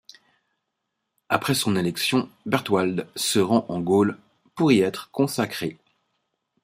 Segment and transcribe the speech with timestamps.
[1.29, 4.17] Après son élection, Berhtwald se rend en Gaule
[4.55, 5.77] pour y être consacré.